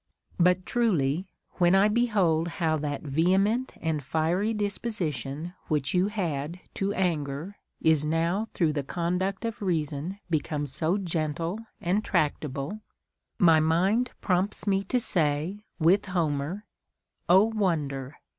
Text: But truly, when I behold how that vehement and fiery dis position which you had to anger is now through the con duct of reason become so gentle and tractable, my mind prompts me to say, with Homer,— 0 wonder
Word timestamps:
But 0.39 0.65
truly, 0.65 1.27
when 1.59 1.75
I 1.75 1.87
behold 1.87 2.47
how 2.57 2.75
that 2.77 3.03
vehement 3.03 3.75
and 3.79 4.03
fiery 4.03 4.51
dis 4.51 4.79
position 4.79 5.53
which 5.67 5.93
you 5.93 6.07
had 6.07 6.59
to 6.73 6.91
anger 6.95 7.59
is 7.83 8.03
now 8.03 8.47
through 8.55 8.73
the 8.73 8.81
con 8.81 9.19
duct 9.19 9.45
of 9.45 9.61
reason 9.61 10.17
become 10.27 10.65
so 10.65 10.97
gentle 10.97 11.59
and 11.79 12.03
tractable, 12.03 12.81
my 13.37 13.59
mind 13.59 14.09
prompts 14.21 14.65
me 14.65 14.81
to 14.85 14.99
say, 14.99 15.65
with 15.77 16.05
Homer,— 16.07 16.65
0 17.29 17.43
wonder 17.53 18.15